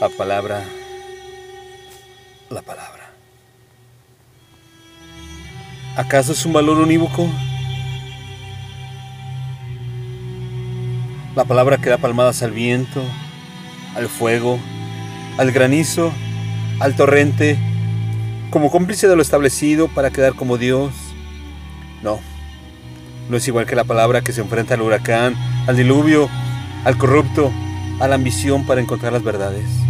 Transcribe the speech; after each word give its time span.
La 0.00 0.08
palabra. 0.08 0.62
La 2.50 2.62
palabra. 2.62 3.10
¿Acaso 5.96 6.30
es 6.30 6.46
un 6.46 6.52
valor 6.52 6.78
unívoco? 6.78 7.28
La 11.34 11.44
palabra 11.44 11.78
que 11.78 11.90
da 11.90 11.98
palmadas 11.98 12.44
al 12.44 12.52
viento, 12.52 13.02
al 13.96 14.06
fuego, 14.06 14.60
al 15.36 15.50
granizo, 15.50 16.12
al 16.78 16.94
torrente, 16.94 17.58
como 18.50 18.70
cómplice 18.70 19.08
de 19.08 19.16
lo 19.16 19.22
establecido 19.22 19.88
para 19.88 20.12
quedar 20.12 20.34
como 20.34 20.58
Dios. 20.58 20.94
No, 22.04 22.20
no 23.28 23.36
es 23.36 23.48
igual 23.48 23.66
que 23.66 23.74
la 23.74 23.82
palabra 23.82 24.20
que 24.20 24.30
se 24.30 24.42
enfrenta 24.42 24.74
al 24.74 24.82
huracán, 24.82 25.34
al 25.66 25.76
diluvio, 25.76 26.28
al 26.84 26.96
corrupto, 26.96 27.52
a 27.98 28.06
la 28.06 28.14
ambición 28.14 28.64
para 28.64 28.80
encontrar 28.80 29.12
las 29.12 29.24
verdades. 29.24 29.87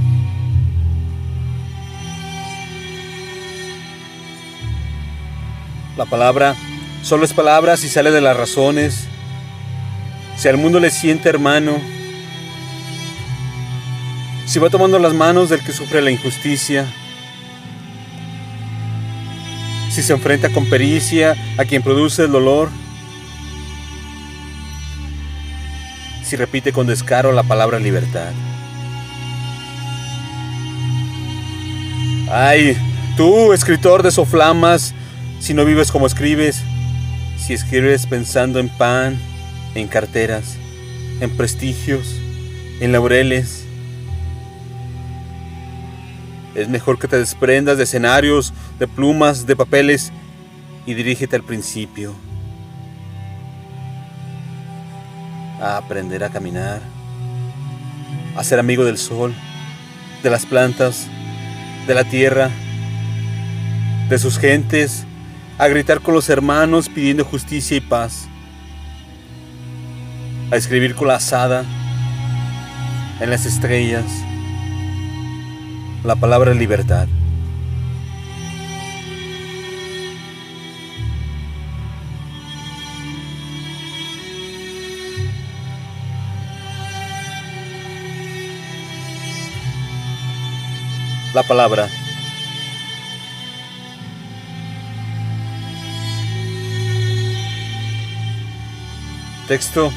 La 5.99 6.05
palabra 6.05 6.55
solo 7.03 7.25
es 7.25 7.33
palabra 7.33 7.77
si 7.77 7.89
sale 7.89 8.13
de 8.13 8.21
las 8.21 8.37
razones, 8.37 9.09
si 10.37 10.47
al 10.47 10.57
mundo 10.57 10.79
le 10.79 10.93
siente 10.93 11.29
hermano, 11.29 11.73
si 14.47 14.61
va 14.61 14.71
tomando 14.71 15.01
las 15.01 15.13
manos 15.13 15.49
del 15.49 15.61
que 15.61 15.73
sufre 15.73 16.01
la 16.01 16.13
injusticia, 16.13 16.87
si 19.91 20.05
se 20.05 20.13
enfrenta 20.13 20.51
con 20.51 20.71
pericia 20.71 21.35
a 21.59 21.65
quien 21.65 21.83
produce 21.83 22.23
el 22.23 22.31
dolor, 22.31 22.71
si 26.23 26.37
repite 26.37 26.73
con 26.73 26.87
descaro 26.87 27.33
la 27.33 27.43
palabra 27.43 27.81
libertad. 27.81 28.31
Ay, 32.31 32.77
tú, 33.17 33.53
escritor 33.53 34.05
de 34.05 34.13
soflamas, 34.13 34.95
si 35.41 35.55
no 35.55 35.65
vives 35.65 35.93
como 35.93 36.07
escribes, 36.07 36.63
si 37.39 37.55
escribes 37.55 38.07
pensando 38.07 38.59
en 38.59 38.69
pan, 38.69 39.19
en 39.75 39.89
carteras, 39.89 40.57
en 41.21 41.37
prestigios, 41.37 42.17
en 42.81 42.93
laureles. 42.93 43.65
Es 46.55 46.69
mejor 46.69 46.99
que 46.99 47.09
te 47.09 47.19
desprendas 47.19 47.79
de 47.79 47.85
escenarios, 47.85 48.53
de 48.79 48.89
plumas, 48.89 49.47
de 49.47 49.57
papeles 49.57 50.13
y 50.87 50.95
dirígete 50.95 51.37
al 51.37 51.45
principio. 51.45 52.15
A 55.61 55.77
aprender 55.77 56.23
a 56.25 56.31
caminar, 56.31 56.81
a 58.37 58.45
ser 58.45 58.59
amigo 58.59 58.85
del 58.85 58.99
sol, 58.99 59.35
de 60.23 60.31
las 60.31 60.47
plantas, 60.47 61.07
de 61.87 61.95
la 61.95 62.05
tierra, 62.05 62.51
de 64.09 64.19
sus 64.19 64.39
gentes, 64.39 65.05
a 65.59 65.67
gritar 65.67 66.01
con 66.01 66.15
los 66.15 66.29
hermanos 66.31 66.89
pidiendo 66.89 67.25
justicia 67.25 67.77
y 67.77 67.81
paz, 67.81 68.29
a 70.51 70.57
escribir 70.57 70.95
con 70.95 71.09
la 71.09 71.17
asada 71.17 71.65
en 73.21 73.31
las 73.31 73.45
estrellas 73.45 74.07
la 76.05 76.15
palabra 76.15 76.55
libertad. 76.55 77.09
La 91.35 91.43
palabra. 91.43 91.89
Texto. 99.49 99.91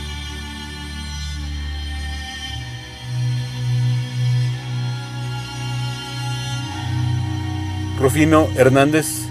Rufino 8.00 8.50
Hernández. 8.56 9.28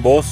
Voz. 0.00 0.26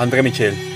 André 0.00 0.24
Michel. 0.24 0.75